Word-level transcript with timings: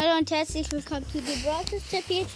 Hallo 0.00 0.16
und 0.18 0.30
herzlich 0.30 0.72
willkommen 0.72 1.04
zu 1.12 1.18
The 1.18 1.42
Brothers 1.42 1.82
Tapet. 1.90 2.26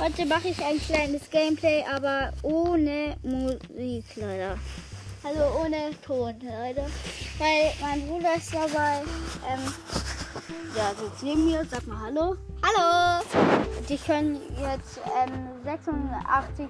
Heute 0.00 0.26
mache 0.26 0.48
ich 0.48 0.60
ein 0.64 0.80
kleines 0.80 1.30
Gameplay, 1.30 1.84
aber 1.88 2.32
ohne 2.42 3.14
Musik 3.22 4.04
leider. 4.16 4.58
Also 5.22 5.60
ohne 5.60 5.92
Ton 6.04 6.34
leider. 6.42 6.86
Weil 7.38 7.72
mein 7.80 8.04
Bruder 8.08 8.34
ist 8.34 8.52
dabei. 8.52 9.02
Ähm, 9.48 9.72
ja, 10.76 10.92
sitzt 10.98 11.22
neben 11.22 11.44
mir. 11.44 11.64
Sag 11.70 11.86
mal 11.86 12.00
Hallo. 12.00 12.34
Hallo! 12.64 13.24
Die 13.88 13.96
können 13.96 14.40
jetzt 14.60 14.98
ähm, 15.16 15.50
86 15.62 16.66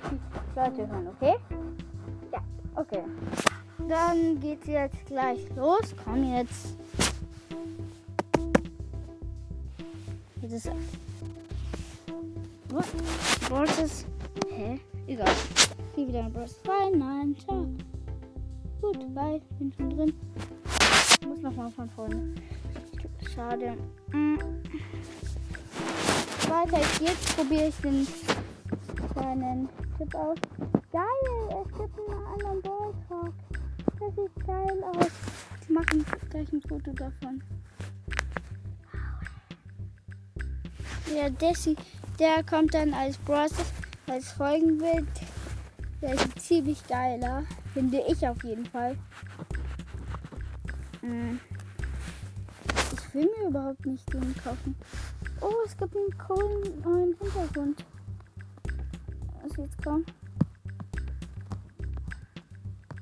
Leute 0.55 0.89
hören, 0.89 1.09
okay? 1.09 1.37
Ja. 2.31 2.41
Okay. 2.75 3.03
Dann 3.89 4.39
geht's 4.41 4.67
jetzt 4.67 5.07
gleich 5.07 5.41
los. 5.57 5.95
Komm 6.05 6.37
jetzt. 6.37 6.77
What? 12.69 12.87
Bros 13.49 14.05
Hä? 14.51 14.79
Egal. 15.07 15.35
Geh 15.97 16.07
wieder 16.07 16.21
in 16.21 16.33
Bros 16.33 16.57
rein. 16.69 16.99
Nein, 16.99 17.37
ciao. 17.39 17.67
Gut, 18.83 19.15
bye. 19.15 19.41
Bin 19.59 19.73
schon 19.73 19.89
drin. 19.89 20.13
Ich 21.19 21.27
muss 21.27 21.41
nochmal 21.41 21.71
von 21.71 21.89
vorne. 21.91 22.35
Schade. 23.35 23.79
Mm. 24.13 24.37
Weiter 26.51 26.81
jetzt 27.01 27.37
probiere 27.37 27.69
ich 27.69 27.77
den 27.77 28.07
kleinen 29.15 29.69
Tipp 29.97 30.15
aus. 30.15 30.37
Geil, 30.93 31.65
es 31.65 31.79
gibt 31.79 31.99
einen 31.99 32.27
anderen 32.27 32.61
Ballpark. 32.61 33.33
Das 33.99 34.15
sieht 34.15 34.47
geil 34.47 34.85
aus. 34.93 35.11
Ich 35.63 35.69
mache 35.71 36.05
gleich 36.29 36.53
ein 36.53 36.61
Foto 36.69 36.93
davon. 36.93 37.43
Ja, 41.13 41.29
Desi, 41.29 41.77
der 42.19 42.43
kommt 42.45 42.73
dann 42.75 42.95
als 42.95 43.19
Bros, 43.19 43.53
als 44.07 44.33
Folgenbild. 44.33 45.07
Der 46.01 46.15
ist 46.15 46.41
ziemlich 46.41 46.87
geiler. 46.87 47.45
Finde 47.73 48.03
ich 48.09 48.27
auf 48.27 48.43
jeden 48.45 48.67
Fall. 48.67 48.97
Hm. 51.01 51.41
Ich 52.93 53.15
will 53.15 53.29
mir 53.39 53.49
überhaupt 53.49 53.85
nicht 53.85 54.13
den 54.13 54.35
kaufen. 54.43 54.75
Oh, 55.41 55.53
es 55.67 55.77
gibt 55.77 55.95
einen 55.95 56.19
coolen 56.19 56.81
neuen 56.83 57.17
Hintergrund. 57.21 57.85
Was 59.43 59.57
jetzt 59.57 59.85
kommt. 59.85 60.13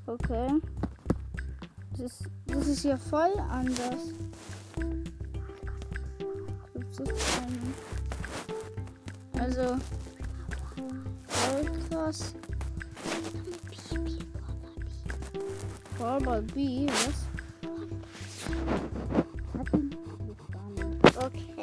Okay. 0.07 0.49
Das 1.93 2.01
ist, 2.01 2.23
das 2.47 2.67
ist 2.67 2.85
ja 2.85 2.97
voll 2.97 3.33
anders. 3.49 4.13
Das 6.99 7.39
einen? 7.39 7.75
Also. 9.39 9.77
Krass. 11.89 12.35
Barbara 15.99 16.41
B, 16.55 16.87
was? 16.89 17.27
Okay. 21.17 21.55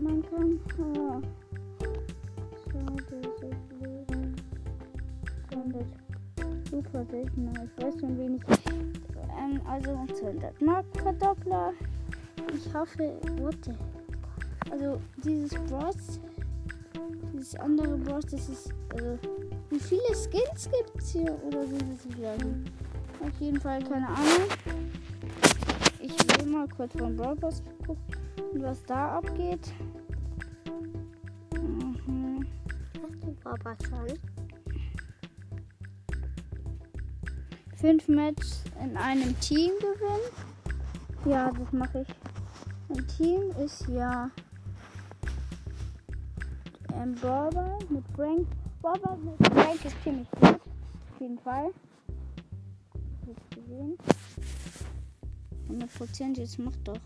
Man 0.00 0.22
kann. 0.22 0.60
Oh. 0.78 1.20
Schade, 2.64 3.22
so 3.40 3.48
blöd. 3.78 4.06
200. 5.50 5.86
Super 6.70 7.04
seltener. 7.10 7.52
Ich 7.64 7.84
weiß 7.84 8.00
schon 8.00 8.18
wenig. 8.18 8.42
Ähm, 9.38 9.60
also 9.68 10.06
200 10.14 10.60
Mark 10.62 10.86
Verdoppler. 11.02 11.72
Ich 12.54 12.74
hoffe. 12.74 13.20
What? 13.38 13.56
Also 14.70 15.00
dieses 15.24 15.58
Bros. 15.66 16.20
Dieses 17.32 17.54
andere 17.56 17.96
Bros, 17.98 18.24
das 18.26 18.48
ist. 18.48 18.72
Also. 18.94 19.18
Wie 19.70 19.80
viele 19.80 20.00
Skins 20.14 20.70
gibt 20.70 21.02
es 21.02 21.10
hier? 21.10 21.38
Oder 21.44 21.66
sind 21.66 21.82
es 21.92 22.02
die 22.02 22.14
gleichen? 22.14 22.64
Auf 23.20 23.40
jeden 23.40 23.60
Fall 23.60 23.82
keine 23.82 24.08
Ahnung. 24.08 24.48
Ich 26.00 26.16
will 26.38 26.46
mal 26.46 26.66
kurz 26.68 26.96
vom 26.96 27.16
Brawl 27.16 27.36
Pass 27.36 27.62
gucken, 27.86 28.02
was 28.54 28.82
da 28.84 29.18
abgeht. 29.18 29.72
Mhm. 31.54 32.46
Hast 32.94 33.24
du 33.24 33.32
Papa 33.42 33.76
schon? 33.84 34.18
Fünf 37.76 38.08
Matches 38.08 38.64
in 38.82 38.96
einem 38.96 39.38
Team 39.40 39.72
gewinnen. 39.80 40.32
Ja, 41.26 41.50
das 41.52 41.72
mache 41.72 42.00
ich. 42.00 42.27
Ein 42.98 43.06
Team 43.06 43.50
ist 43.64 43.86
ja 43.86 44.28
ein 46.94 47.14
Brawler 47.14 47.78
mit 47.90 48.04
Frank. 48.16 48.48
Brawler 48.82 49.16
mit 49.18 49.36
Frank 49.52 49.84
ist 49.84 50.02
ziemlich 50.02 50.28
gut. 50.32 50.42
Auf 50.42 51.20
jeden 51.20 51.38
Fall. 51.38 51.70
Jetzt 53.24 53.50
gesehen. 53.54 53.96
100 55.68 55.94
Prozent, 55.94 56.38
jetzt 56.38 56.58
mach 56.58 56.74
doch. 56.82 56.98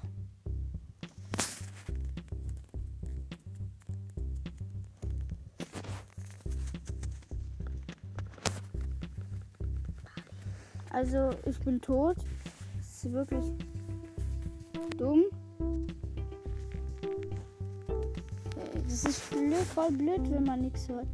Also, 10.88 11.30
ich 11.44 11.60
bin 11.60 11.82
tot. 11.82 12.16
Das 12.78 13.04
ist 13.04 13.12
wirklich 13.12 13.44
dumm. 14.96 15.24
Das 18.84 19.04
ist 19.04 19.30
blöd, 19.30 19.54
voll 19.74 19.90
blöd, 19.92 20.20
wenn 20.30 20.44
man 20.44 20.60
nichts 20.60 20.88
hört. 20.88 21.06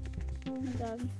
ich 0.44 0.78
Sagen. 0.78 1.10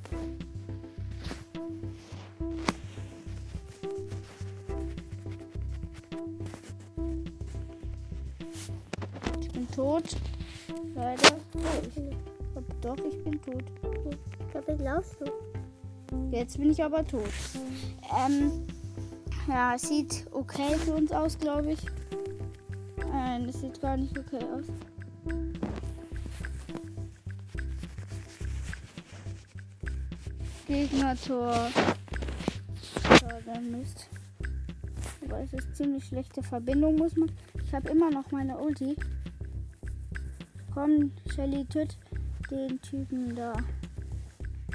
Ich 9.41 9.53
bin 9.53 9.71
tot. 9.71 10.17
Leider. 10.95 11.37
Oh, 11.55 12.61
doch, 12.81 12.97
ich 13.09 13.23
bin 13.23 13.41
tot. 13.41 13.63
Ich 14.41 14.51
glaube, 14.51 14.73
ich 14.73 14.81
laufst 14.81 15.17
du. 15.21 15.27
Jetzt 16.31 16.59
bin 16.59 16.71
ich 16.71 16.83
aber 16.83 17.07
tot. 17.07 17.31
Ähm, 18.27 18.67
ja, 19.47 19.75
es 19.77 19.83
sieht 19.83 20.27
okay 20.33 20.75
für 20.85 20.95
uns 20.95 21.13
aus, 21.13 21.39
glaube 21.39 21.73
ich. 21.73 21.81
Gar 23.81 23.97
nicht 23.97 24.19
okay 24.19 24.39
aus. 24.39 24.67
Gegnertor. 30.67 31.71
Schade, 33.03 33.61
Mist. 33.71 34.09
Aber 35.25 35.41
es 35.41 35.53
ist 35.53 35.77
ziemlich 35.77 36.05
schlechte 36.05 36.43
Verbindung, 36.43 36.97
muss 36.97 37.17
man. 37.17 37.31
Ich 37.65 37.73
habe 37.73 37.89
immer 37.91 38.11
noch 38.11 38.31
meine 38.33 38.59
Ulti. 38.59 38.97
Komm, 40.75 41.13
Shelly, 41.35 41.65
töt 41.67 41.97
den 42.51 42.81
Typen 42.81 43.37
da. 43.37 43.53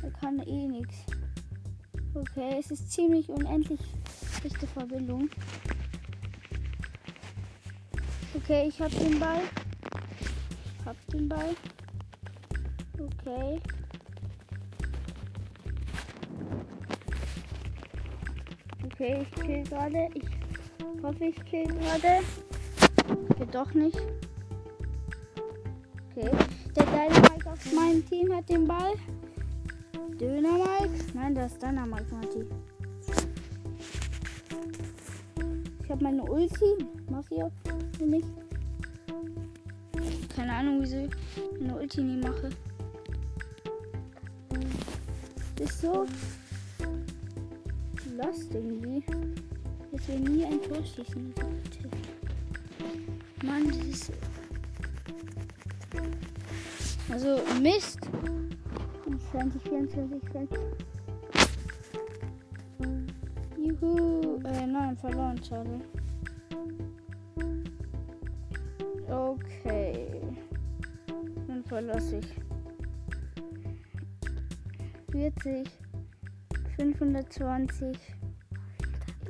Er 0.01 0.11
kann 0.11 0.39
eh 0.39 0.67
nichts. 0.67 1.05
Okay, 2.13 2.57
es 2.59 2.71
ist 2.71 2.91
ziemlich 2.91 3.27
unendlich 3.29 3.79
schlechte 4.39 4.67
Verbindung. 4.67 5.29
Okay, 8.35 8.67
ich 8.67 8.81
hab 8.81 8.89
den 8.91 9.19
Ball. 9.19 9.41
Hab 10.85 10.95
den 11.07 11.29
Ball. 11.29 11.55
Okay. 12.99 13.61
Okay, 18.85 19.21
ich 19.21 19.41
kill 19.41 19.63
gerade. 19.63 20.09
Ich 20.13 21.03
hoffe, 21.03 21.25
ich 21.25 21.45
kill 21.45 21.65
gerade. 21.65 22.23
Okay, 23.29 23.47
doch 23.51 23.73
nicht. 23.73 23.97
Okay. 26.15 26.31
Der 26.75 26.85
Mike 26.85 27.51
auf 27.51 27.73
meinem 27.73 28.05
Team 28.07 28.33
hat 28.33 28.49
den 28.49 28.67
Ball. 28.67 28.93
Döner 30.19 30.53
Mike? 30.53 30.93
Nein, 31.13 31.35
das 31.35 31.53
ist 31.53 31.63
deiner 31.63 31.85
Mike, 31.85 32.05
Ich 35.83 35.89
habe 35.89 36.03
meine 36.03 36.23
Ulti. 36.23 36.85
Mach 37.09 37.23
auch 37.31 37.51
für 37.97 38.05
mich. 38.05 38.23
Keine 40.35 40.53
Ahnung, 40.53 40.81
wieso 40.81 40.97
ich 40.97 41.11
meine 41.59 41.75
Ulti 41.77 42.01
nie 42.01 42.17
mache. 42.17 42.49
Ist 45.59 45.81
so 45.81 46.05
lost 48.17 48.53
irgendwie. 48.53 49.03
Dass 49.91 50.07
wir 50.07 50.19
nie 50.19 50.45
ein 50.45 50.61
Tor 50.63 50.83
schießen. 50.83 51.33
Mann, 53.43 53.67
das 53.67 53.77
ist. 53.77 54.11
Also 57.09 57.39
Mist. 57.61 57.99
20, 59.31 59.61
24, 59.61 60.31
20. 60.31 60.59
Juhu. 63.81 64.39
Äh, 64.45 64.67
nein, 64.67 64.97
verloren, 64.97 65.39
schade. 65.43 65.81
Okay. 69.09 70.21
Dann 71.47 71.63
verlasse 71.65 72.17
ich. 72.17 72.27
40. 75.11 75.69
520. 76.77 77.97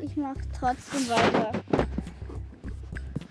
Ich 0.02 0.18
mache 0.18 0.40
trotzdem 0.58 1.10
weiter. 1.10 1.52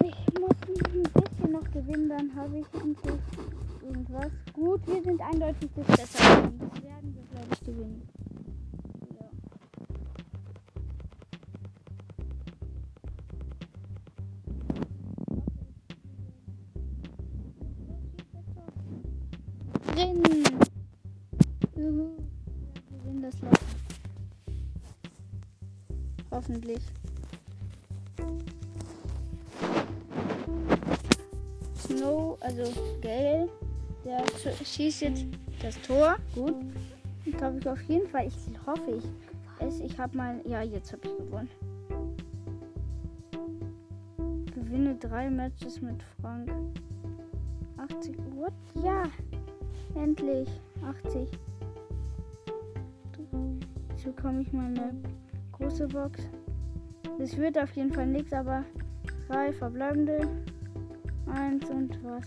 Ich 0.03 0.39
muss 0.39 0.57
ein 0.69 1.03
bisschen 1.13 1.53
noch 1.53 1.71
gewinnen, 1.71 2.09
dann 2.09 2.35
habe 2.37 2.59
ich 2.59 2.81
endlich 2.81 3.21
irgendwas. 3.83 4.31
Gut, 4.53 4.87
wir 4.87 5.03
sind 5.03 5.21
eindeutig 5.21 5.71
das 5.77 5.87
besser. 5.87 6.53
Das 6.59 6.83
werden 6.83 7.15
wir, 7.15 7.25
glaube 7.31 7.49
ich, 7.53 7.61
gewinnen. 7.61 8.09
Hoffentlich. 26.63 26.83
Snow, 31.77 32.37
also 32.41 32.63
Gale, 33.01 33.49
der 34.05 34.25
sch- 34.27 34.65
schießt 34.65 35.01
jetzt 35.03 35.25
das 35.61 35.81
Tor. 35.83 36.17
Gut. 36.35 36.55
Und 37.25 37.41
habe 37.43 37.59
ich 37.59 37.69
auf 37.69 37.81
jeden 37.83 38.09
Fall, 38.09 38.27
ich 38.27 38.35
hoffe 38.67 38.91
ich 38.99 39.05
es, 39.61 39.79
ich 39.81 39.97
habe 39.99 40.17
mal, 40.17 40.41
ja, 40.45 40.63
jetzt 40.63 40.93
habe 40.93 41.03
ich 41.07 41.17
gewonnen. 41.19 41.49
Gewinne 44.55 44.97
drei 44.97 45.31
Matches 45.31 45.81
mit 45.81 46.03
Frank. 46.21 46.51
80, 47.77 48.17
what? 48.37 48.53
Ja, 48.83 49.05
endlich, 49.95 50.49
80. 50.85 51.29
Jetzt 53.91 54.05
bekomme 54.05 54.43
ich 54.43 54.53
mal 54.53 54.67
eine 54.67 54.95
große 55.53 55.87
Box. 55.89 56.21
Das 57.19 57.37
wird 57.37 57.59
auf 57.59 57.71
jeden 57.77 57.93
Fall 57.93 58.07
nichts, 58.07 58.33
aber 58.33 58.65
drei 59.29 59.53
verbleibende. 59.53 60.29
Eins 61.27 61.69
und 61.71 61.99
was? 62.05 62.25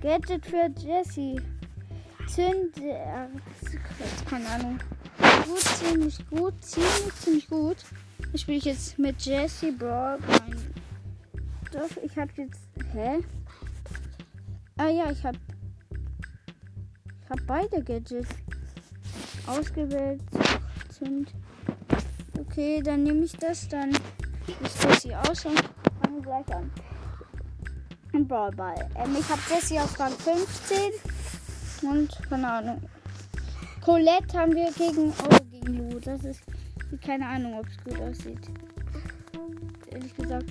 Gadget 0.00 0.44
für 0.46 0.70
Jesse. 0.78 1.36
Zünd. 2.28 2.76
äh, 2.78 3.26
Keine 4.28 4.48
Ahnung. 4.48 4.78
Gut, 5.46 5.58
ziemlich 5.60 6.30
gut. 6.30 6.54
Ziemlich, 6.62 7.14
ziemlich 7.16 7.48
gut. 7.48 7.76
Das 8.32 8.42
spiele 8.42 8.58
ich 8.58 8.64
jetzt 8.66 8.98
mit 8.98 9.20
Jesse 9.22 9.72
Brawl. 9.72 10.18
Doch, 11.72 12.02
ich 12.02 12.16
habe 12.16 12.30
jetzt. 12.36 12.60
Hä? 12.92 13.18
Ah 14.76 14.88
ja, 14.88 15.10
ich 15.10 15.24
habe. 15.24 15.38
Ich 17.24 17.30
habe 17.30 17.42
beide 17.46 17.82
Gadgets 17.82 18.28
ausgewählt. 19.46 20.20
Zünd. 20.90 21.32
Okay, 22.50 22.82
dann 22.82 23.04
nehme 23.04 23.24
ich 23.24 23.32
das. 23.36 23.68
Dann 23.68 23.90
ist 23.90 24.82
Jesse 24.82 25.16
aus 25.20 25.44
und 25.44 25.62
fange 26.02 26.20
gleich 26.20 26.52
an. 26.52 26.68
Ein 28.12 28.26
Brawlball. 28.26 28.88
Ähm, 28.96 29.16
ich 29.18 29.28
habe 29.28 29.40
Jesse 29.48 29.80
auf 29.80 29.98
Rang 30.00 30.10
15 30.10 30.78
und 31.88 32.28
keine 32.28 32.50
Ahnung. 32.50 32.82
Colette 33.80 34.36
haben 34.36 34.52
wir 34.52 34.72
gegen 34.72 35.12
oh, 35.12 35.36
gegen 35.48 35.74
Lu. 35.76 36.00
Das 36.00 36.24
ist 36.24 36.42
keine 37.06 37.24
Ahnung, 37.24 37.56
ob 37.60 37.66
es 37.68 37.84
gut 37.84 38.00
aussieht. 38.00 38.40
Ehrlich 39.92 40.16
gesagt. 40.16 40.50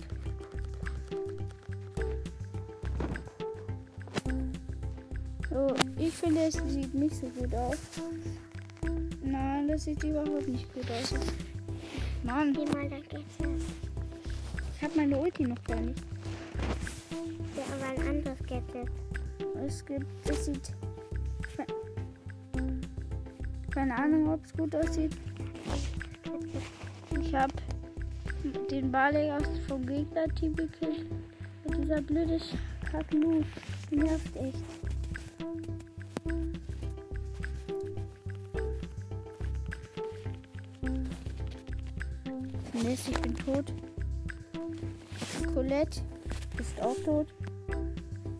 So, 5.49 5.75
ich 5.97 6.13
finde 6.13 6.43
es 6.43 6.53
sieht 6.53 6.93
nicht 6.93 7.15
so 7.15 7.27
gut 7.27 7.53
aus. 7.53 7.77
Nein, 9.21 9.67
das 9.67 9.83
sieht 9.83 10.01
überhaupt 10.01 10.47
nicht 10.47 10.73
gut 10.73 10.89
aus. 10.91 11.13
Mann, 12.23 12.53
ich 12.53 12.59
habe 14.83 14.93
meine 14.95 15.17
Ulti 15.17 15.43
noch 15.43 15.63
gar 15.63 15.79
nicht. 15.79 16.03
Ja, 17.55 17.63
aber 17.73 18.01
ein 18.01 18.07
anderes 18.07 18.39
Gadget. 18.39 18.89
Es 19.65 19.85
gibt, 19.85 20.05
es 20.29 20.45
sieht. 20.45 20.73
Keine 23.71 23.95
Ahnung, 23.95 24.33
ob 24.33 24.45
es 24.45 24.53
gut 24.53 24.75
aussieht. 24.75 25.15
Ich 27.21 27.33
habe 27.33 27.53
den 28.69 28.91
Barley 28.91 29.31
aus 29.31 29.43
vom 29.67 29.85
Gegner-Team 29.85 30.55
gekillt. 30.55 31.05
Und 31.65 31.83
dieser 31.83 32.01
blöde 32.01 32.39
Kaklu 32.91 33.43
nervt 33.91 34.35
echt. 34.35 34.63
Mist, 42.89 43.07
ich 43.07 43.21
bin 43.21 43.35
tot. 43.35 43.71
Colette 45.53 46.01
ist 46.59 46.81
auch 46.81 46.95
tot. 47.05 47.27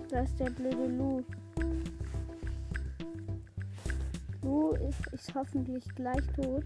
Da 0.09 0.21
ist 0.21 0.39
der 0.39 0.49
blöde 0.49 0.87
Lu. 0.87 1.21
Lu 4.41 4.71
ist, 4.71 5.05
ist 5.11 5.35
hoffentlich 5.35 5.83
gleich 5.93 6.25
tot. 6.35 6.63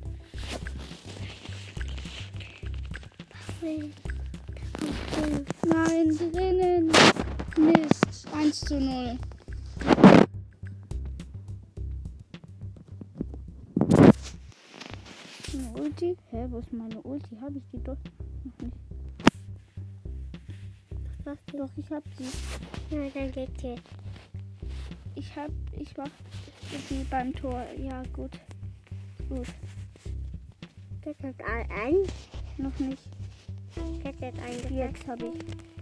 Nein, 5.68 6.18
drinnen. 6.32 6.90
Mist. 7.58 8.28
1 8.34 8.62
zu 8.62 8.80
0. 8.80 9.20
Ulti? 16.04 16.18
Hä, 16.32 16.48
wo 16.50 16.60
ist 16.60 16.74
meine 16.74 17.02
Ulti? 17.02 17.38
Habe 17.40 17.58
ich 17.58 17.64
die 17.72 17.82
doch 17.82 17.98
noch 18.44 18.58
nicht. 18.62 18.78
Was 21.24 21.38
Doch, 21.46 21.70
ich 21.78 21.90
habe 21.90 22.04
sie. 22.18 22.26
Na, 22.92 23.08
dann 23.14 23.32
geht's 23.32 23.64
jetzt. 23.64 23.90
Ich 25.16 25.36
hab, 25.36 25.50
ich 25.78 25.96
mach 25.96 26.10
sie 26.90 27.06
beim 27.10 27.34
Tor. 27.34 27.64
Ja, 27.78 28.04
gut. 28.12 28.32
Gut. 29.30 29.48
Gadget 31.02 31.42
ein. 31.42 31.72
ein. 31.72 31.96
Noch 32.58 32.78
nicht. 32.80 33.10
Gadget 34.04 34.40
eingesetzt. 34.40 34.72
Jetzt 34.72 35.08
habe 35.08 35.28
ich. 35.28 35.73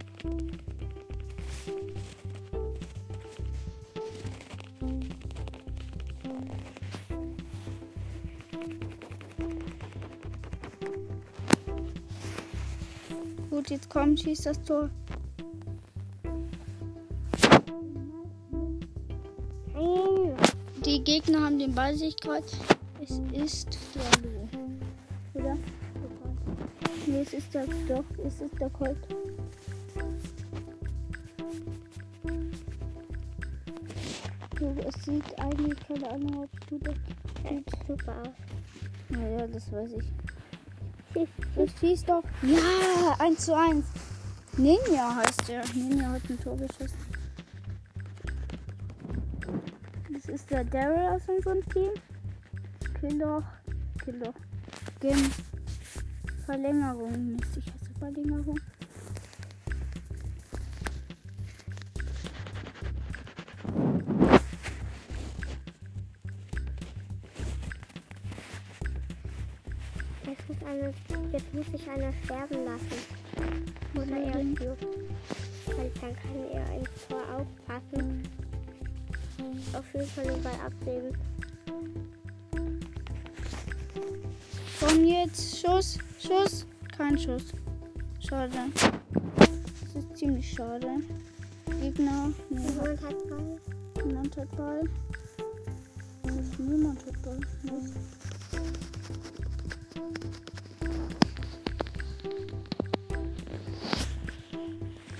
Jetzt 13.72 13.88
komm, 13.88 14.16
schieß 14.16 14.42
das 14.42 14.62
Tor. 14.62 14.90
Die 20.84 21.02
Gegner 21.02 21.46
haben 21.46 21.58
den 21.58 21.74
Ball 21.74 21.94
sich 21.96 22.14
gerade. 22.16 22.44
Es 23.00 23.18
ist 23.32 23.78
der 23.94 24.30
Lu. 24.30 24.48
Oder? 25.34 25.56
Nee, 27.06 27.22
es 27.22 27.32
ist 27.32 27.54
der. 27.54 27.66
Doch, 27.88 28.04
es 28.24 28.40
ist 28.40 28.60
der 28.60 28.68
Colt. 28.70 28.98
So, 34.60 34.74
es 34.86 35.04
sieht 35.04 35.38
eigentlich 35.40 35.78
keine 35.88 36.10
Ahnung, 36.10 36.44
ob 36.44 36.50
es 36.52 36.68
gut 36.68 36.88
ist. 36.88 37.48
Sieht 37.48 37.70
super 37.88 38.20
aus. 38.20 38.28
Naja, 39.08 39.46
das 39.46 39.72
weiß 39.72 39.92
ich. 39.94 40.21
Das 41.54 41.70
schießt 41.78 42.08
doch. 42.08 42.22
Ja, 42.42 43.16
1 43.18 43.44
zu 43.44 43.56
1. 43.56 43.84
Ninja 44.56 45.16
heißt 45.16 45.48
der. 45.48 45.62
Ninja 45.74 46.10
hat 46.10 46.22
ein 46.28 46.40
Tor 46.40 46.56
geschossen. 46.56 46.98
Das 50.12 50.26
ist 50.26 50.50
der 50.50 50.64
Daryl 50.64 51.08
aus 51.08 51.22
unserem 51.28 51.62
Team. 51.70 51.90
Kill 53.00 53.18
doch. 53.18 53.44
Kill 54.04 54.18
doch. 54.20 54.34
Gim. 55.00 55.30
Verlängerung. 56.46 57.36
Ich 57.56 57.66
hasse 57.66 57.90
Verlängerung. 57.98 58.60
Muss 72.12 72.24
sterben 72.24 72.64
lassen. 72.64 72.98
Oder 73.94 74.16
er 74.16 74.40
Unbedingt. 74.40 74.58
stirbt. 74.58 74.86
Weil 75.66 75.90
dann 76.00 76.16
kann 76.16 76.44
er 76.52 76.78
ins 76.78 76.90
Tor 77.08 77.22
aufpassen. 77.36 78.22
Auf 79.72 79.84
jeden 79.94 80.06
Fall 80.08 80.24
den 80.24 80.42
Ball 80.42 80.52
abnehmen. 80.66 81.16
Komm 84.80 85.04
jetzt. 85.04 85.58
Schuss. 85.58 85.98
Schuss. 86.18 86.66
Kein 86.96 87.18
Schuss. 87.18 87.44
Schade. 88.20 88.52
Das 89.36 89.94
ist 90.04 90.16
ziemlich 90.16 90.50
schade. 90.50 90.88
Gegner. 91.80 92.32
Niemand 92.50 93.02
hat 93.02 93.28
Ball. 93.28 93.58
niemand 94.04 94.36
hat 94.36 94.56
Ball. 94.56 94.82
Was, 96.24 96.58
Niemand 96.58 96.98
hat 97.06 97.22
Ball. 97.22 97.40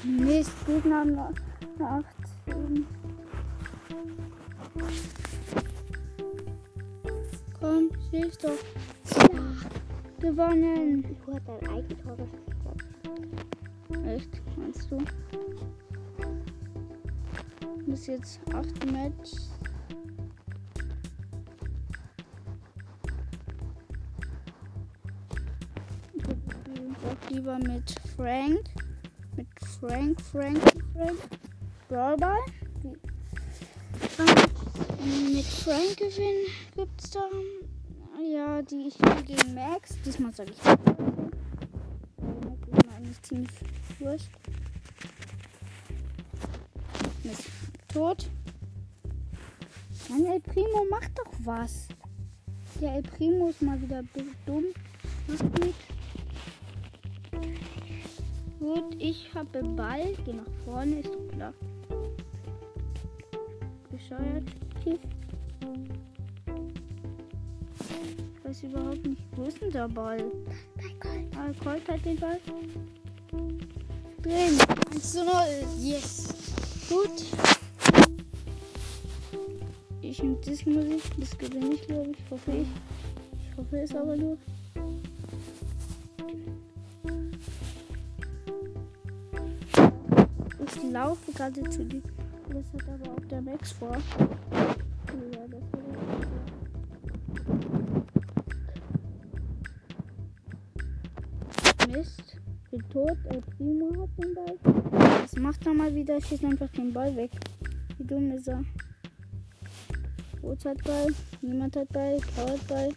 Mist, 0.04 0.50
Gegner 0.66 1.00
haben 1.00 1.14
noch 1.14 1.30
noch 1.78 2.02
18. 2.46 2.86
Komm, 7.60 7.90
schieß 8.10 8.38
doch. 8.38 8.50
Ja, 9.32 9.38
gewonnen. 10.20 11.02
Du 11.02 11.32
hast 11.32 11.46
dein 11.46 11.70
Eigentor 11.70 12.16
geschossen. 12.16 14.06
Echt, 14.06 14.42
meinst 14.56 14.90
du? 14.90 14.98
Bis 17.86 18.06
jetzt 18.06 18.40
acht 18.52 18.92
Matches. 18.92 19.50
Ich 26.14 27.30
lieber 27.30 27.58
mit 27.58 27.94
Frank. 28.16 28.62
Mit 29.82 29.90
Frank, 29.90 30.20
Frank, 30.20 30.60
Frank. 30.94 31.18
Brawlball. 31.88 32.38
Mit 35.32 35.44
Frank 35.44 35.96
gewinnen 35.96 36.46
gibt's 36.76 37.10
da. 37.10 37.28
Ja, 38.22 38.62
die 38.62 38.88
ich 38.88 38.98
gegen 39.26 39.54
Max. 39.54 39.96
Diesmal 40.04 40.32
sage 40.32 40.52
ich. 40.52 40.64
Max 40.64 40.78
ist 42.70 42.88
eigentlich 42.96 43.22
ziemlich 43.22 43.50
wurscht. 43.98 44.30
Mist. 47.24 47.48
Tot. 47.92 48.30
Mann, 50.08 50.26
El 50.26 50.40
Primo, 50.40 50.86
mach 50.90 51.08
doch 51.08 51.32
was. 51.44 51.88
Der 52.80 52.94
El 52.94 53.02
Primo 53.02 53.48
ist 53.48 53.62
mal 53.62 53.82
wieder 53.82 54.04
dumm. 54.46 54.66
Mach 55.26 55.38
gut. 55.38 55.74
Gut, 58.62 58.94
ich 59.00 59.28
habe 59.34 59.60
Ball. 59.60 60.14
Geh 60.24 60.34
nach 60.34 60.44
vorne, 60.64 61.00
ist 61.00 61.08
doch 61.08 61.34
klar. 61.34 61.52
Bescheuert. 63.90 64.44
Tief. 64.84 65.00
Ich 68.36 68.44
weiß 68.44 68.62
überhaupt 68.62 69.04
nicht, 69.04 69.20
wo 69.34 69.42
ist 69.46 69.60
denn 69.60 69.72
der 69.72 69.88
Ball? 69.88 70.30
Bei 70.76 70.88
Gold. 71.00 71.36
Ah, 71.36 71.50
Colt 71.60 71.88
hat 71.88 72.04
den 72.04 72.16
Ball. 72.20 72.38
Drin. 74.22 74.56
1 74.94 75.12
zu 75.12 75.24
0. 75.24 75.32
Yes. 75.80 76.28
Gut. 76.88 77.24
Ich 80.02 80.22
mit 80.22 80.46
dieser 80.46 80.70
Musik, 80.70 81.02
das 81.18 81.36
gewinne 81.36 81.74
ich, 81.74 81.84
glaube 81.88 82.12
ich. 82.12 82.30
Hoffe 82.30 82.52
ich. 82.52 82.68
Ich 83.40 83.56
hoffe 83.56 83.80
es 83.80 83.92
aber 83.92 84.16
nur. 84.16 84.38
Laufe 90.92 91.32
gerade 91.32 91.62
zu 91.70 91.84
dir. 91.84 92.02
Das 92.48 92.66
hat 92.74 92.88
aber 92.88 93.12
auch 93.12 93.24
der 93.30 93.40
Max 93.40 93.72
vor. 93.72 93.96
Ja, 94.50 95.46
das 95.48 95.62
er 95.72 95.94
vor. 101.86 101.88
Mist. 101.88 102.36
Bin 102.70 102.82
tot. 102.90 103.16
El 103.30 103.40
Primo 103.40 104.02
hat 104.02 104.10
den 104.22 104.34
Ball. 104.34 104.58
Was 105.22 105.36
macht 105.36 105.66
er 105.66 105.74
mal 105.74 105.94
wieder? 105.94 106.20
Schießt 106.20 106.44
einfach 106.44 106.68
den 106.70 106.92
Ball 106.92 107.16
weg. 107.16 107.30
Wie 107.96 108.04
dumm 108.04 108.30
ist 108.32 108.48
er? 108.48 108.62
Rot 110.42 110.64
hat 110.64 110.82
Ball. 110.84 111.06
Niemand 111.40 111.74
hat 111.76 111.88
Ball. 111.88 112.18
Blau 112.34 112.48
hat 112.48 112.68
Ball. 112.68 112.88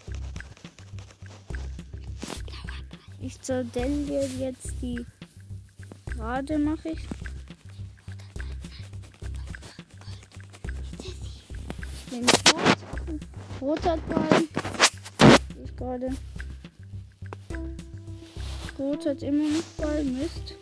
Ich 3.22 3.42
zerdelliere 3.42 4.28
jetzt 4.38 4.74
die 4.82 5.06
gerade 6.06 6.58
mache 6.58 6.90
ich. 6.90 7.25
Tot. 12.22 12.78
Rot 13.62 13.86
hat 13.86 14.00
Ball. 14.08 14.44
Ich 15.64 15.76
gerade. 15.76 16.10
Rot 18.80 19.06
hat 19.06 19.22
immer 19.24 19.50
noch 19.50 19.64
Ball. 19.78 20.04
Mist. 20.04 20.56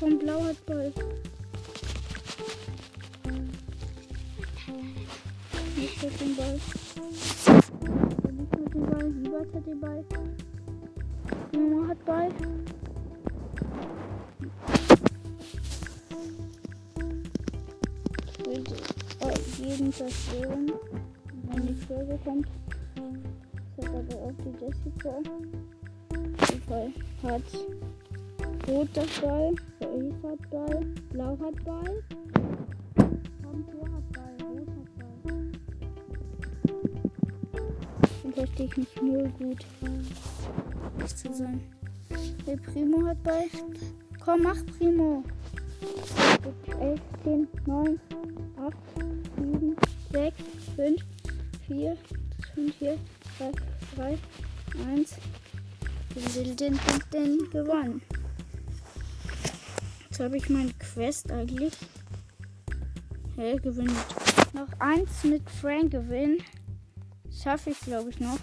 Komm, 0.00 0.18
Blau 0.18 0.42
hat 0.44 0.64
Ball. 0.64 0.92
Nicht 5.76 6.02
hat 6.02 6.20
den 6.20 6.36
Ball. 6.36 6.60
Nicht 8.32 8.52
hat 8.52 8.74
den 8.74 8.90
Ball. 8.90 9.12
Siebert 9.12 9.54
hat 9.54 9.66
den 9.66 9.80
Ball. 9.80 10.04
Mama 11.52 11.88
hat 11.88 12.04
Ball. 12.04 12.30
Ich 18.26 18.46
will 18.46 18.64
äh, 18.72 18.93
jeden 19.64 19.92
zerstören, 19.92 20.72
wenn 21.50 21.66
die 21.66 21.74
Folge 21.74 22.18
kommt. 22.24 22.48
Das 23.76 23.86
hat 23.86 23.94
aber 23.94 24.16
auch 24.16 24.32
die 24.44 24.64
Jessica. 24.64 25.20
Fall 26.66 26.92
hat 27.22 27.42
Rot 28.66 28.88
das 28.94 29.20
Ball, 29.20 29.54
Elf 29.80 30.14
hat 30.22 30.50
Ball, 30.50 30.86
Blau 31.10 31.38
hat 31.38 31.64
Ball, 31.64 32.02
Tor 32.96 33.88
hat 33.92 34.12
Ball, 34.12 34.36
Rot 34.48 34.68
hat 34.68 35.22
Ball. 35.22 35.50
Dann 38.22 38.32
verstehe 38.32 38.66
ich 38.66 38.76
mich 38.78 39.02
null 39.02 39.28
gut. 39.38 39.66
Nicht 40.98 41.18
zu 41.18 41.34
sein. 41.34 41.60
Der 42.46 42.56
Primo 42.56 43.06
hat 43.06 43.22
Ball. 43.22 43.44
Komm, 44.24 44.42
mach 44.42 44.64
Primo. 44.78 45.22
11, 46.80 47.00
10, 47.24 47.48
9, 47.66 48.00
8, 48.56 48.74
7, 49.54 49.76
6, 50.12 50.34
5, 50.76 51.04
4, 51.68 51.96
5, 52.54 52.74
4, 52.78 52.98
3, 53.38 53.52
3, 53.96 54.18
1. 54.92 55.16
Wir 56.14 56.34
will 56.34 56.56
den, 56.56 56.78
den, 56.78 57.10
den 57.12 57.50
gewonnen. 57.50 58.02
Jetzt 60.04 60.20
habe 60.20 60.36
ich 60.36 60.48
meine 60.48 60.72
Quest 60.72 61.30
eigentlich. 61.30 61.74
Hä, 63.36 63.56
gewinnt. 63.56 63.90
Noch 64.54 64.68
eins 64.80 65.22
mit 65.24 65.48
Frank 65.48 65.92
gewinnen. 65.92 66.38
Schaffe 67.30 67.70
ich, 67.70 67.80
glaube 67.80 68.10
ich, 68.10 68.18
noch. 68.18 68.38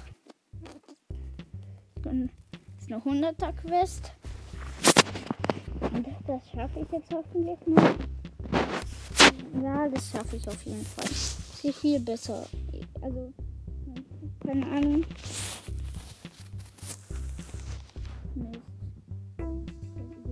Dann 2.04 2.30
ist 2.78 2.92
eine 2.92 3.02
100er 3.02 3.54
Quest. 3.54 4.14
Und 5.94 6.08
das 6.28 6.50
schaffe 6.52 6.80
ich 6.80 6.92
jetzt 6.92 7.14
hoffentlich 7.14 7.60
noch. 7.68 8.21
Ja, 9.60 9.90
das 9.90 10.10
schaffe 10.10 10.38
ich 10.38 10.48
auf 10.48 10.64
jeden 10.64 10.86
Fall. 10.86 11.06
Ist 11.06 11.60
hier 11.62 11.74
viel 11.74 12.00
besser. 12.00 12.48
Also, 13.02 13.34
keine 14.46 14.66
Ahnung. 14.66 15.04
Wer 18.36 18.52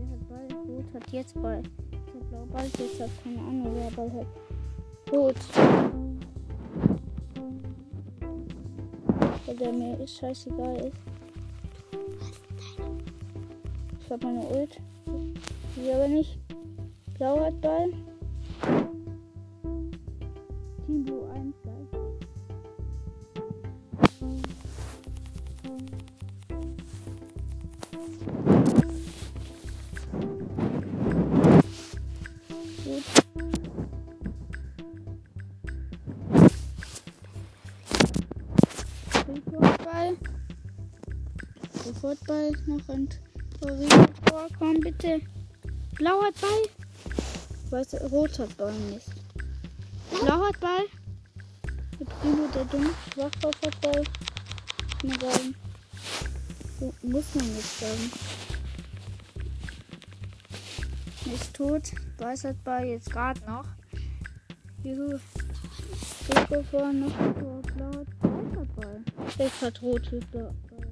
hat 0.09 0.29
Ball? 0.29 0.47
Rot 0.67 0.85
hat 0.93 1.11
jetzt 1.11 1.33
Ball. 1.41 1.61
Jetzt 1.91 2.13
hat 2.15 2.29
Blau 2.29 2.45
Ball, 2.45 2.65
jetzt 2.65 3.01
hat 3.01 3.09
keine 3.23 3.39
Ahnung, 3.39 3.75
wer 3.75 3.91
Ball 3.91 4.11
hat. 4.13 4.27
Rot. 5.11 5.35
Weil 9.45 9.57
der 9.57 9.73
mir 9.73 9.99
ist 9.99 10.17
scheißegal 10.17 10.77
ist. 10.77 10.97
Ich 13.99 14.09
hab 14.11 14.23
meine 14.23 14.47
Ult. 14.47 14.79
Sie 15.75 15.91
aber 15.91 16.07
nicht. 16.07 16.39
Blau 17.17 17.45
hat 17.45 17.59
Ball. 17.61 17.91
Gut. 32.85 33.03
Sofortball. 39.11 40.17
Sofortball 41.83 42.51
noch 42.67 42.89
ein 42.89 43.09
Tor. 43.59 44.47
Komm 44.57 44.79
bitte. 44.79 45.21
Blau 45.95 46.21
hat 46.23 46.39
Ball. 46.39 46.63
Weiß, 47.69 47.95
rot 48.11 48.39
hat 48.39 48.55
Ball 48.55 48.73
nicht. 48.73 49.07
Blau 50.23 50.45
hat 50.45 50.59
Ball. 50.61 50.85
Der 51.99 52.05
Primo, 52.05 52.47
der 52.55 52.65
dumm, 52.65 52.89
Schwachkopf 53.13 53.61
hat 53.65 53.81
Ball. 53.81 54.03
Mal 55.03 55.19
sagen. 55.19 55.55
Muss 57.03 57.35
man 57.35 57.45
nicht 57.55 57.79
sagen. 57.79 58.11
Ist 61.33 61.53
tot. 61.53 61.91
Weißert 62.17 62.63
Ball 62.63 62.85
jetzt 62.85 63.11
gerade 63.11 63.39
noch. 63.41 63.65
Juhu. 64.83 65.19
Silber 66.25 66.63
vor 66.63 66.91
noch. 66.91 67.15
Blau, 67.33 67.61
blau, 67.75 68.05
weißer 68.21 68.65
Ball. 68.75 69.03
Jetzt 69.37 69.61
hat 69.61 69.81
rot 69.81 70.09
blau. 70.31 70.53
Ball. 70.69 70.87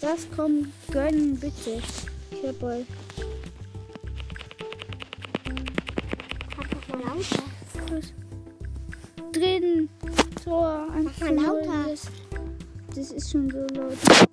Das 0.00 0.30
kommt 0.34 0.68
gönnen, 0.90 1.38
bitte. 1.38 1.82
Ich 2.30 2.46
hab. 2.46 2.60
Sag 6.56 6.70
doch 6.70 6.88
mal 6.88 7.00
lauter. 7.00 7.42
Drin. 9.32 9.88
Tor. 10.44 10.86
Mach 11.02 11.20
mal 11.20 11.34
lauter. 11.34 11.94
Das 12.94 13.10
ist 13.10 13.30
schon 13.30 13.50
so 13.50 13.66
laut. 13.74 14.27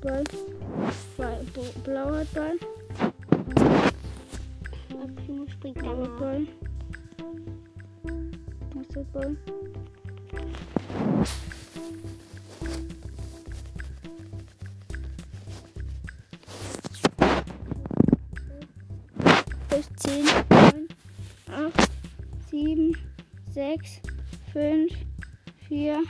Wird 0.00 0.26
Ball. 1.16 1.40
Bo- 1.54 1.80
Blauer 1.84 2.24
Ball. 2.34 2.58
Primo 5.16 5.46
springt 5.48 5.78
Blauer. 5.78 6.08
Ball. 6.18 6.46
Weißer 8.74 9.04
Ball. 9.12 9.36
Fünfzehn, 19.68 20.24
neun, 20.50 20.88
acht, 21.48 21.90
sieben, 22.50 22.96
sechs, 23.50 24.00
fünf, 24.52 24.92
vier, 25.68 26.02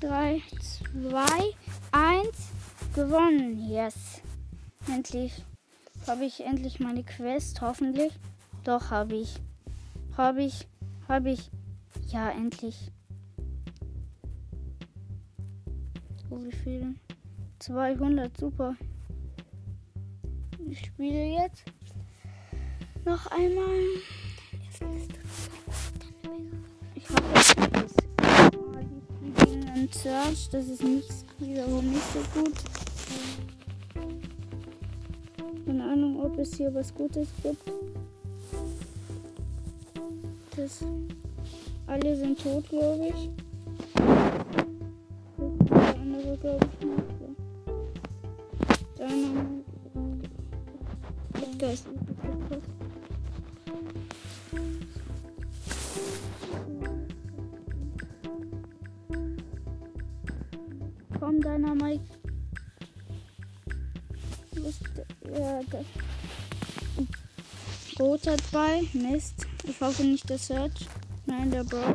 drei, 0.00 0.42
Endlich 5.06 5.44
habe 6.08 6.24
ich 6.24 6.44
endlich 6.44 6.80
meine 6.80 7.04
Quest, 7.04 7.60
hoffentlich. 7.60 8.12
Doch, 8.64 8.90
habe 8.90 9.14
ich. 9.14 9.36
Habe 10.16 10.42
ich. 10.42 10.66
Habe 11.06 11.30
ich. 11.30 11.48
Ja, 12.08 12.30
endlich. 12.30 12.90
Oh, 16.28 16.42
wie 16.42 16.50
viel? 16.50 16.96
200, 17.60 18.36
super. 18.36 18.74
Ich 20.68 20.86
spiele 20.86 21.40
jetzt 21.40 21.62
noch 23.04 23.28
einmal. 23.28 23.78
Ich 26.96 27.08
habe 27.08 27.22
jetzt 27.36 27.56
das. 27.72 27.92
Search, 30.02 30.48
das 30.50 30.66
ist 30.66 30.82
nicht, 30.82 31.08
nicht 31.38 32.12
so 32.12 32.40
gut. 32.40 32.85
Ahnung, 35.96 36.20
ob 36.20 36.38
es 36.38 36.54
hier 36.54 36.74
was 36.74 36.94
Gutes 36.94 37.28
gibt. 37.42 37.72
Das. 40.54 40.84
Alle 41.86 42.16
sind 42.16 42.38
tot, 42.38 42.68
glaube 42.68 43.08
ich. 43.08 43.30
Der 45.70 45.94
andere, 45.94 46.36
glaube 46.36 46.66
ich, 46.70 46.86
noch. 46.86 47.02
Deiner. 48.98 49.44
Da. 51.58 51.72
Komm, 61.18 61.40
deiner 61.40 61.74
Mike. 61.74 62.15
Ist 64.66 64.80
da. 64.96 65.60
Rot 68.00 68.20
Ball. 68.50 68.82
Mist. 68.94 69.46
Ich 69.62 69.80
hoffe 69.80 70.02
nicht 70.02 70.28
der 70.28 70.38
Search. 70.38 70.86
Nein, 71.24 71.52
der 71.52 71.62
Ball. 71.62 71.94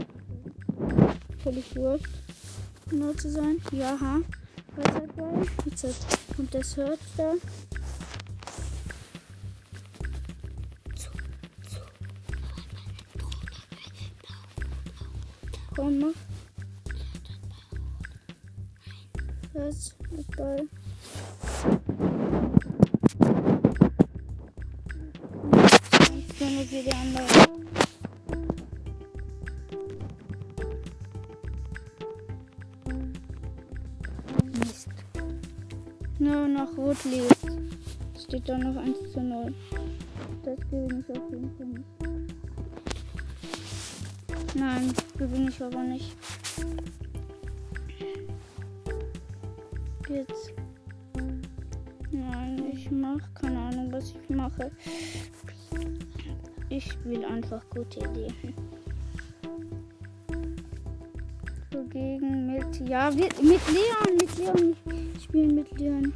Völlig 1.43 1.75
wurscht. 1.75 2.07
Genau 2.89 3.11
zu 3.13 3.29
sein. 3.29 3.57
Ja, 3.73 3.99
ha. 3.99 4.19
Jetzt 5.65 6.05
kommt 6.35 6.53
der 6.53 6.63
Search 6.63 6.99
da. 7.17 7.33
Nur 36.21 36.47
noch 36.47 36.77
rot 36.77 37.03
lebt. 37.05 37.35
Steht 38.15 38.47
da 38.47 38.55
noch 38.55 38.75
1 38.75 39.11
zu 39.11 39.21
0. 39.21 39.55
Das 40.43 40.59
gewinne 40.69 40.99
ich 40.99 41.17
auf 41.17 41.31
jeden 41.31 41.51
Fall 41.57 41.65
nicht. 41.65 41.89
Nein, 44.53 44.93
gewinne 45.17 45.49
ich 45.49 45.63
aber 45.63 45.81
nicht. 45.81 46.15
Jetzt. 50.07 50.53
Nein, 52.11 52.65
ich 52.71 52.91
mache 52.91 53.27
keine 53.33 53.59
Ahnung, 53.59 53.91
was 53.91 54.11
ich 54.11 54.29
mache. 54.29 54.69
Ich 56.69 56.91
spiele 56.91 57.27
einfach 57.27 57.67
gute 57.71 57.99
Idee. 57.99 58.31
So 61.73 61.79
mit 61.81 62.87
ja 62.87 63.09
mit 63.09 63.41
Leon, 63.41 64.17
mit 64.19 64.37
Leon. 64.37 65.10
Ich 65.33 65.37
spiele 65.37 65.53
mit 65.53 65.79
Leon. 65.79 66.11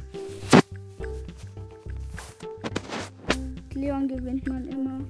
Mit 3.54 3.74
Leon 3.74 4.08
gewinnt 4.08 4.46
man 4.46 4.66
immer. 4.66 5.00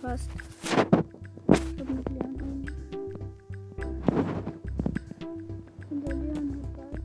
Fast. 0.00 0.30
Ich 0.66 0.76
hab 1.78 1.90
mit 1.90 2.08
Leon 2.08 2.40
einen. 2.40 2.70
Und 5.90 6.06
der 6.06 6.14
Leon 6.14 6.56
hat 6.56 6.74
Ball. 6.74 7.00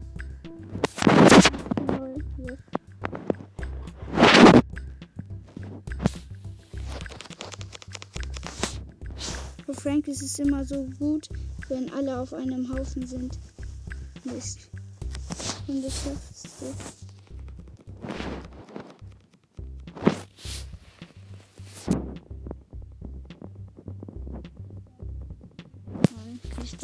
Null, 1.99 2.15
yes. 2.37 2.59
Für 9.65 9.73
Frank 9.73 10.07
ist 10.07 10.21
es 10.21 10.39
immer 10.39 10.63
so 10.63 10.87
gut, 10.97 11.27
wenn 11.67 11.91
alle 11.91 12.17
auf 12.17 12.33
einem 12.33 12.73
Haufen 12.73 13.05
sind. 13.05 13.37
Mist. 14.23 14.69
Und 15.67 15.83
das 15.83 16.03
schaffst 16.03 16.45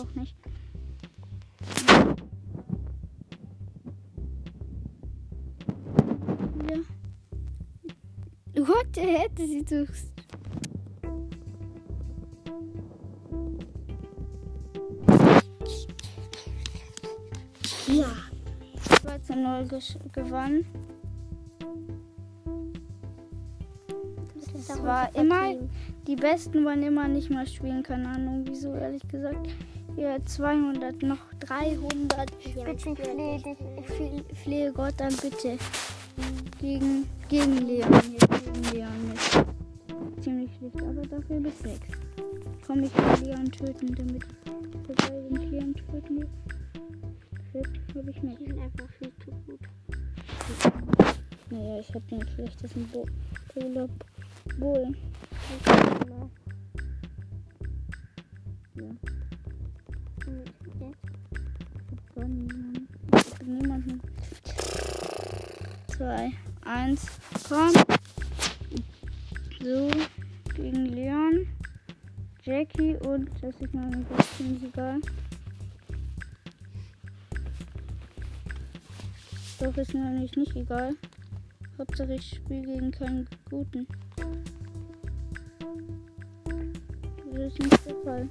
doch 0.01 0.15
nicht. 0.15 0.35
Ja. 6.69 6.77
What 8.65 8.87
the 8.95 9.01
hätte 9.01 9.47
sie 9.47 9.65
suchst. 9.67 10.11
Ja. 17.87 18.30
2 19.31 19.33
zu 19.33 19.39
0 19.39 19.63
gesch- 19.63 20.11
gewonnen. 20.13 20.65
Das 24.67 24.83
war 24.83 25.13
immer, 25.15 25.53
die 26.07 26.15
Besten 26.15 26.63
wollen 26.65 26.83
immer 26.83 27.07
nicht 27.07 27.29
mehr 27.29 27.45
spielen, 27.45 27.83
keine 27.83 28.09
Ahnung 28.09 28.43
wieso, 28.47 28.73
ehrlich 28.73 29.07
gesagt. 29.07 29.49
Hier 29.95 30.17
200, 30.23 31.01
noch 31.03 31.17
300. 31.39 32.31
Ja, 32.55 32.63
bitte, 32.65 32.89
ich 32.91 33.45
ich 34.31 34.39
flehe 34.39 34.69
ich 34.69 34.73
Gott 34.75 35.01
an, 35.01 35.13
bitte. 35.21 35.57
Gegen, 36.59 37.05
gegen 37.27 37.57
Leon, 37.57 38.01
hier, 38.01 38.19
gegen 38.19 38.75
Leon 38.77 39.07
mit. 39.09 40.23
ziemlich 40.23 40.49
schlecht, 40.57 40.81
aber 40.81 41.01
dafür 41.01 41.39
bis 41.39 41.59
6. 41.59 41.79
Komm, 42.65 42.83
ich 42.83 42.91
will 42.95 43.27
Leon 43.29 43.45
töten, 43.51 43.95
damit 43.95 44.23
ich 44.23 44.85
vorbei 44.85 45.21
sind. 45.29 45.51
Leon 45.51 45.73
töten. 45.75 46.25
Shit, 47.51 47.67
hab 47.95 48.07
ich 48.07 48.23
nicht. 48.23 48.39
Die 48.39 48.45
sind 48.45 48.59
einfach 48.59 48.87
viel. 48.99 49.11
Naja, 51.51 51.79
ich 51.81 51.93
hab 51.93 52.07
den 52.07 52.25
schlechtesten 52.29 52.87
Bo 52.87 53.05
Bowler 53.53 53.89
Bull. 54.57 54.95
Ja, 58.75 58.85
Und 60.25 60.45
jetzt 61.91 62.15
gar 62.15 62.25
niemand. 62.25 62.87
Ich 63.13 63.33
hab 63.33 63.43
niemanden. 63.43 64.01
2, 65.87 66.31
1, 66.65 67.05
komm. 67.49 67.73
So, 69.61 69.91
gegen 70.55 70.85
Leon, 70.85 71.47
Jackie 72.43 72.95
und 72.95 73.29
das 73.41 73.59
ist 73.59 73.73
nicht 73.73 74.05
das 74.17 74.37
ziemlich 74.37 74.63
egal. 74.63 75.01
Doch 79.59 79.77
ist 79.77 79.93
mir 79.93 80.05
eigentlich 80.05 80.37
nicht 80.37 80.55
egal. 80.55 80.95
Hauptsache 81.81 82.13
ich 82.13 82.35
spiele 82.35 82.61
gegen 82.61 82.91
keinen 82.91 83.27
guten. 83.49 83.87
Das 87.33 87.41
ist 87.41 87.59
nicht 87.59 87.85
der 87.87 87.95
Fall. 88.03 88.29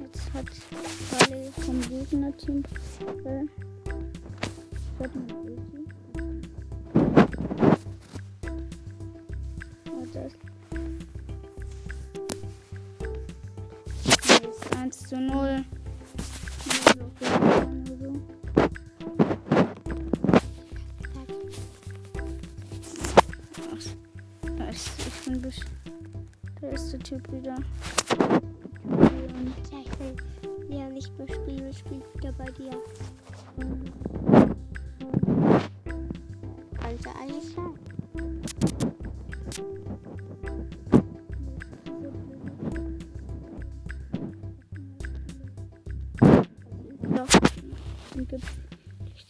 Jetzt 0.00 0.34
hat 0.34 0.46
Charlie 1.08 1.52
vom 1.52 1.80
Gegner-Team 1.82 2.64
äh. 3.24 3.46
Oh, 9.88 10.04
das. 10.12 10.32
Jetzt 14.42 14.76
1 14.76 14.98
zu 14.98 15.20
0. 15.20 15.64
Der 26.90 27.00
Typ 27.00 27.30
wieder. 27.30 27.54
Und 28.88 29.52
Ja, 29.70 29.78
ich 29.84 30.00
will 30.00 30.16
ja 30.70 30.88
nicht 30.88 31.18
mehr 31.18 31.28
spielen, 31.28 31.68
ich 31.68 31.78
spiele 31.78 32.02
wieder 32.14 32.32
bei 32.32 32.46
dir. 32.52 32.70
Könnte 36.80 37.10
eigentlich 37.20 37.54
sein. 37.54 37.74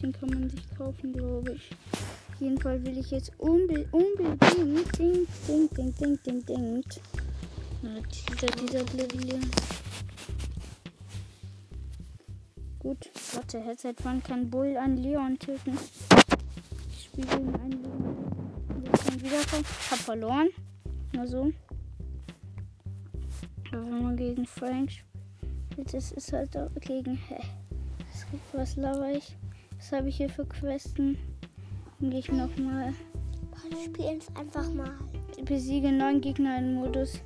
Den 0.01 0.13
kann 0.13 0.29
man 0.29 0.49
sich 0.49 0.63
kaufen, 0.77 1.11
glaube 1.11 1.51
ich. 1.51 1.71
Auf 1.91 2.39
jeden 2.39 2.57
Fall 2.57 2.81
will 2.85 2.97
ich 2.97 3.11
jetzt 3.11 3.33
unbe 3.37 3.85
unbedingt 3.91 4.97
ding, 4.97 5.27
ding, 5.45 5.69
ding, 5.75 5.93
ding, 5.93 6.19
ding, 6.23 6.45
ding. 6.45 6.83
Na, 7.81 7.91
dieser, 8.01 8.47
dieser 8.83 9.07
Leon. 9.17 9.49
Gut, 12.79 13.09
warte, 13.33 13.63
seit 13.77 14.03
wann 14.03 14.21
kann 14.21 14.49
Bull 14.49 14.75
einen 14.75 14.97
Leon 14.97 15.39
töten? 15.39 15.77
Ich 16.91 17.05
spiele 17.05 17.27
gegen 17.27 17.55
einen 17.55 17.83
Leon. 17.83 18.83
Jetzt 18.83 19.05
kann 19.05 19.21
wiederkommen. 19.21 19.65
Hab 19.91 19.99
verloren. 19.99 20.49
Nur 21.13 21.27
so. 21.27 21.51
Aber 23.71 23.83
wenn 23.83 24.03
man 24.03 24.17
gegen 24.17 24.45
Frank 24.45 24.91
spielt, 24.91 25.93
das 25.93 26.11
ist 26.11 26.33
halt 26.33 26.57
auch 26.57 26.73
gegen. 26.81 27.15
Hä? 27.29 27.39
Was 28.51 28.75
laber 28.75 29.11
ich? 29.11 29.37
Was 29.77 29.93
habe 29.93 30.09
ich 30.09 30.17
hier 30.17 30.29
für 30.29 30.45
Questen? 30.45 31.17
Dann 31.99 32.09
gehe 32.09 32.19
ich 32.19 32.31
nochmal. 32.31 32.93
Wir 33.69 33.85
spielen 33.85 34.19
es 34.19 34.35
einfach 34.35 34.69
mal. 34.73 34.91
Besiege 35.45 35.91
neun 35.91 36.19
Gegner 36.19 36.57
in 36.57 36.73
Modus 36.73 37.21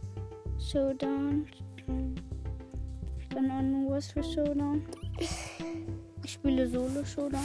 Showdown. 0.72 1.46
Keine 3.30 3.54
Ahnung, 3.54 3.92
was 3.92 4.12
für 4.12 4.24
Showdown. 4.24 4.82
Ich 6.24 6.32
spiele 6.32 6.68
Solo 6.68 7.04
Showdown. 7.04 7.42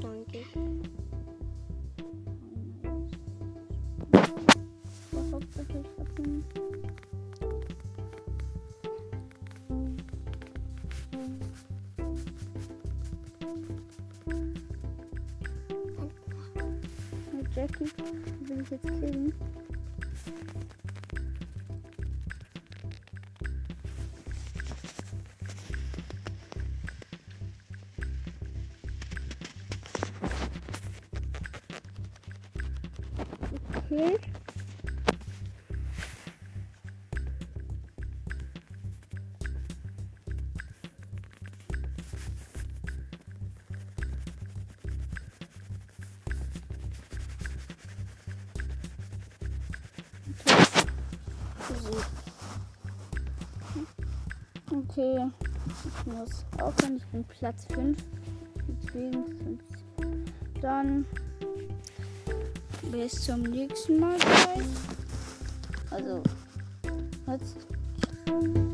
Danke. 0.00 0.38
Hauptsache 5.32 5.80
ich 5.82 5.98
hab 5.98 6.18
ihn. 6.18 6.44
Mit 17.32 17.54
Jackie 17.54 17.90
will 18.46 18.60
ich 18.62 18.70
jetzt 18.70 18.86
killen. 18.86 19.32
Okay. 33.96 34.18
Okay, 54.70 55.26
ich 55.66 56.06
muss 56.06 56.44
aufhören. 56.60 56.96
Ich 56.96 57.06
bin 57.06 57.24
Platz 57.24 57.66
5. 57.72 57.96
Deswegen 58.68 59.24
fünf. 59.26 59.62
Dann 60.60 61.06
bis 62.90 63.24
zum 63.24 63.42
nächsten 63.42 64.00
Mal. 64.00 64.16
Also, 65.90 66.22
jetzt. 67.28 68.65